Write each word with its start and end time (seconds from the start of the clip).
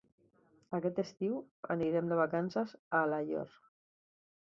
Aquest 0.77 1.01
estiu 1.03 1.37
anirem 1.77 2.11
de 2.15 2.19
vacances 2.23 2.77
a 2.83 3.07
Alaior. 3.07 3.57